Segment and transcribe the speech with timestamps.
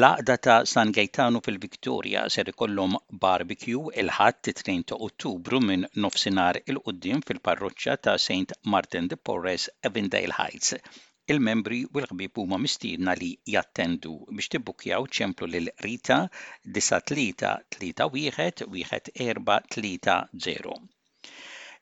[0.00, 2.92] Laqda ta' San Gaetano fil-Viktoria ser ikollhom
[3.24, 8.56] barbecue il-ħadd 2 ta' Ottubru minn nofsinhar il-qudiem fil-parroċċa ta' St.
[8.74, 10.74] Martin de Porres Evendale Heights.
[11.34, 16.20] Il-membri u l-ħbib huma mistiedna li jattendu biex tibbukjaw ċemplu lil Rita
[16.80, 20.78] 9 tlita tlita wieħed wieħed erba' tlita 0.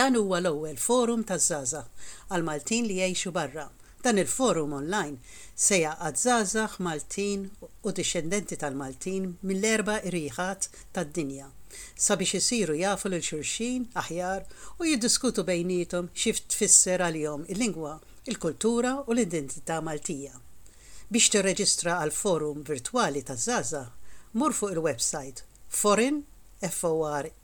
[0.00, 1.86] Dan huwa l-ewwel forum taż Zaza
[2.32, 3.70] għal Maltin li jgħixu barra
[4.02, 5.18] Dan il-forum online
[5.58, 7.48] seja għadżazax Maltin
[7.82, 11.48] u discendenti tal-Maltin mill-erba irriħat tad-dinja
[12.02, 14.44] sabiex isiru jafu lil xulxin aħjar
[14.78, 17.96] u jiddiskutu bejnietom xi tfisser għalihom il-lingwa,
[18.30, 20.32] il-kultura u l-identità Maltija.
[21.12, 23.82] Biex tirreġistra għal forum virtwali taż zaza
[24.38, 25.42] mur fuq il-website
[25.80, 26.22] forin
[26.64, 27.34] f-o-r-e-i-g-n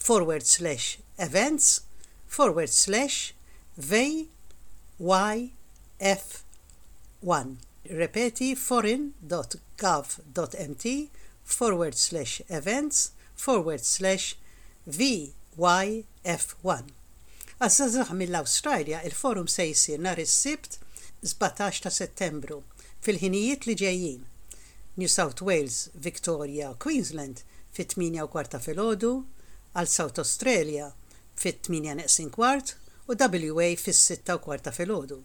[0.00, 1.82] forward slash events
[2.26, 3.34] forward slash
[3.78, 4.30] VYF1.
[7.90, 11.08] Repeti foreign.gov.mt
[11.44, 14.36] forward slash events forward slash
[14.88, 15.32] VYF1.
[17.60, 20.78] Għazzazax mill-Australia il-forum se jisir nar is-sibt
[21.20, 22.62] 17 ta' settembru
[23.04, 24.22] fil-ħinijiet li ġejjin.
[24.96, 27.42] New South Wales, Victoria, Queensland
[27.76, 29.10] fit-8 u kwarta fil-ħodu,
[29.76, 30.88] għal South Australia
[31.40, 32.74] fit-8 neqsin kwart
[33.08, 33.12] u
[33.56, 35.16] WA fis-6 kwart ta' filgħodu.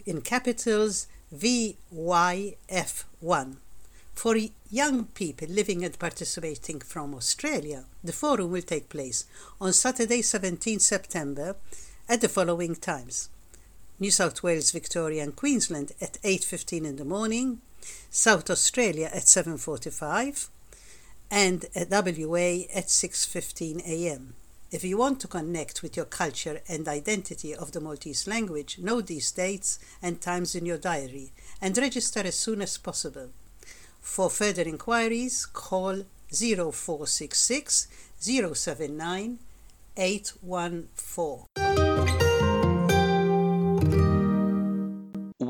[0.05, 3.57] in capitals VYF1.
[4.15, 4.37] For
[4.71, 9.27] young people living and participating from Australia, the forum will take place
[9.61, 11.57] on Saturday, 17 September
[12.09, 13.29] at the following times.
[13.99, 17.61] New South Wales, Victoria and Queensland at 8:15 in the morning,
[18.11, 20.51] South Australia at 7:45,
[21.31, 24.35] and at WA at 6:15 a.m.
[24.71, 29.07] If you want to connect with your culture and identity of the Maltese language, note
[29.07, 33.31] these dates and times in your diary and register as soon as possible.
[34.01, 37.87] For further inquiries, call 0466
[38.19, 39.39] 079
[39.97, 41.66] 814.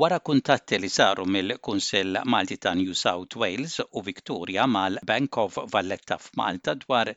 [0.01, 5.55] Wara kuntatti li saru mill kunsell Malti ta' New South Wales u Victoria mal-Bank of
[5.75, 7.11] Valletta f'Malta dwar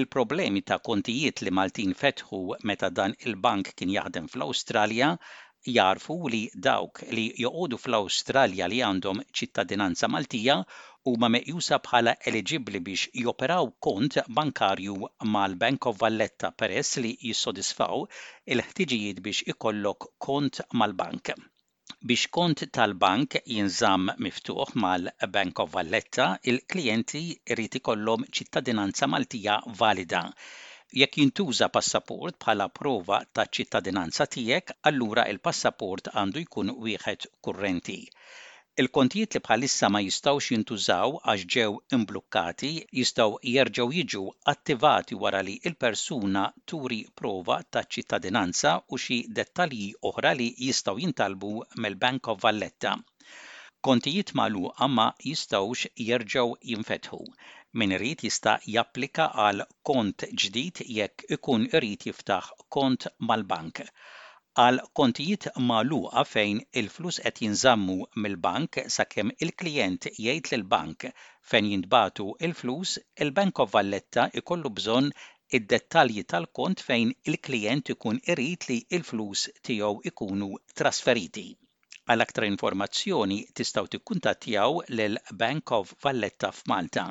[0.00, 2.40] il-problemi ta' kontijiet li Maltin fetħu
[2.70, 5.08] meta dan il-bank kien jaħdem fl-Awstralja,
[5.78, 10.58] jarfu li dawk li joqodu fl-Awstralja li għandhom ċittadinanza Maltija
[11.12, 15.00] huma meqjusa bħala eligibli biex joperaw kont bankarju
[15.38, 18.04] mal-Bank of Valletta peress li jissodisfaw
[18.56, 21.38] il-ħtiġijiet biex ikollok kont mal-bank.
[22.08, 30.22] Biex kont tal-bank jinżamm miftuħ mal-Bank of Valletta, il-klijenti jrid ikollhom ċittadinanza Maltija valida.
[31.04, 38.02] Jekk jintuża passaport bħala prova ta' ċittadinanza tiegħek, allura il-passaport għandu jkun wieħed kurrenti.
[38.80, 44.20] Il-kontijiet li bħalissa ma jistawx jintużaw għax ġew imblukkati jistaw jerġgħu jiġu
[44.52, 46.42] attivati wara li il-persuna
[46.72, 51.50] turi prova ta' ċittadinanza u xi dettalji oħra li jistaw jintalbu
[51.86, 52.92] mill-Bank of Valletta.
[53.88, 57.20] Kontijiet malu ma jistawx jerġgħu jinfetħu.
[57.82, 63.90] Min irid jista' japplika għal kont ġdid jekk ikun irid jiftaħ kont mal-bank
[64.60, 71.04] għal kontijiet magħluqa fejn il-flus qed jinżammu mill-bank sakemm il-klijent jgħid lil bank
[71.50, 72.94] fejn jintbatu il-flus,
[73.26, 75.12] il-Bank of Valletta ikollu bżonn
[75.58, 80.50] id-dettalji tal-kont fejn il-klijent ikun irrit li il-flus tiegħu ikunu
[80.80, 81.46] trasferiti.
[82.10, 87.04] Għal aktar informazzjoni tistaw tikkuntattjaw l Bank of Valletta f'Malta.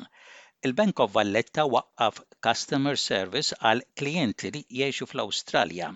[0.68, 5.94] Il-Bank of Valletta waqqaf customer service għal klijenti li jgħixu fl-Awstralja.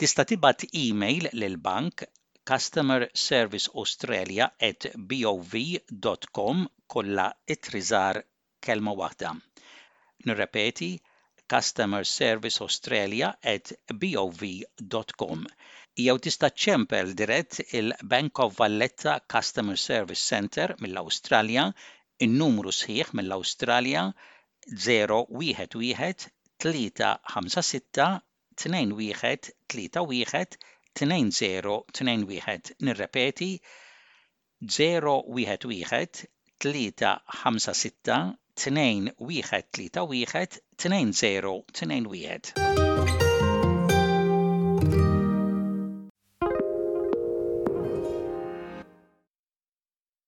[0.00, 2.02] Tista' tibgħat email lil bank
[2.50, 6.62] Customer Service Australia at bov.com
[6.94, 8.20] kollha itrizar
[8.68, 9.32] kelma waħda.
[10.30, 10.88] Nirrepeti
[11.56, 13.74] Customer Service Australia at
[14.06, 15.44] bov.com.
[16.06, 21.66] Jew tista' ċempel dirett il-Bank of Valletta Customer Service Center mill-Awstralja,
[22.28, 24.08] in-numru sħiħ mill-Awstralja
[24.72, 26.26] 011
[26.66, 28.10] 356
[28.60, 30.56] tnejn wieħed tlieta wieħed
[31.00, 33.50] tnejn zero tnejn wieħed nirrepeti
[34.76, 36.22] zero wieħed wieħed
[36.64, 38.20] tlieta ħamsa sitta
[38.64, 42.69] tnejn wieħed tlieta wieħed tnejn zero tnejn wieħed.